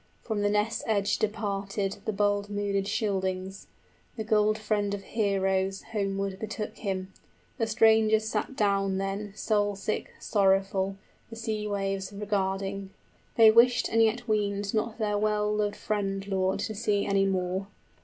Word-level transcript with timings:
From 0.23 0.41
the 0.41 0.49
ness 0.49 0.81
edge 0.87 1.19
departed 1.19 1.97
The 2.05 2.11
bold 2.11 2.49
mooded 2.49 2.87
Scyldings; 2.87 3.67
the 4.17 4.23
gold 4.23 4.57
friend 4.57 4.95
of 4.95 5.03
heroes 5.03 5.83
Homeward 5.91 6.39
betook 6.39 6.77
him. 6.77 7.13
The 7.59 7.67
strangers 7.67 8.27
sat 8.27 8.55
down 8.55 8.97
then 8.97 9.17
45 9.25 9.39
Soul 9.39 9.75
sick, 9.75 10.09
sorrowful, 10.19 10.95
the 11.29 11.35
sea 11.35 11.67
waves 11.67 12.11
regarding: 12.11 12.89
They 13.35 13.51
wished 13.51 13.89
and 13.89 14.01
yet 14.01 14.27
weened 14.27 14.73
not 14.73 14.97
their 14.97 15.19
well 15.19 15.53
loved 15.53 15.75
friend 15.75 16.27
lord 16.27 16.61
{The 16.61 16.65
giant 16.65 16.65
sword 16.65 16.67
melts.} 16.67 16.67
To 16.67 16.73
see 16.75 17.05
any 17.05 17.25
more. 17.27 17.67